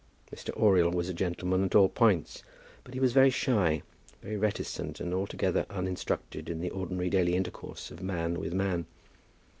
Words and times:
Mr. 0.35 0.49
Oriel 0.59 0.89
was 0.89 1.09
a 1.09 1.13
gentleman 1.13 1.63
at 1.63 1.75
all 1.75 1.87
points; 1.87 2.41
but 2.83 2.95
he 2.95 2.99
was 2.99 3.13
very 3.13 3.29
shy, 3.29 3.83
very 4.23 4.35
reticent, 4.35 4.99
and 4.99 5.13
altogether 5.13 5.67
uninstructed 5.69 6.49
in 6.49 6.59
the 6.59 6.71
ordinary 6.71 7.07
daily 7.11 7.35
intercourse 7.35 7.91
of 7.91 8.01
man 8.01 8.39
with 8.39 8.51
man. 8.51 8.87